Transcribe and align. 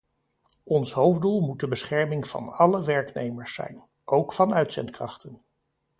Ons 0.63 0.91
hoofddoel 0.91 1.41
moet 1.41 1.59
de 1.59 1.67
bescherming 1.67 2.27
van 2.27 2.49
alle 2.49 2.83
werknemers 2.85 3.53
zijn, 3.53 3.87
ook 4.05 4.33
van 4.33 4.53
uitzendkrachten. 4.53 5.43